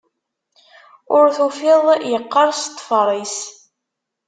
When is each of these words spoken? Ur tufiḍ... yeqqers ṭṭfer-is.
Ur 1.15 1.25
tufiḍ... 1.37 1.83
yeqqers 2.11 2.59
ṭṭfer-is. 2.71 3.37